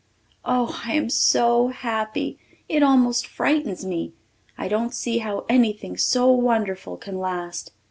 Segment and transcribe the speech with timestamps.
[0.43, 2.39] Oh, I am so happy!
[2.67, 4.13] It almost frightens me
[4.57, 7.71] I don't see how anything so wonderful can last.